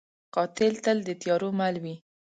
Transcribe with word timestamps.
قاتل 0.35 0.73
تل 0.83 0.97
د 1.07 1.09
تیارو 1.21 1.49
مل 1.59 1.75
وي 1.83 1.95